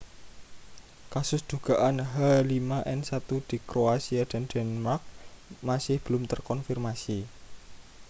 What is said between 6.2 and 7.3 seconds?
terkonfirmasi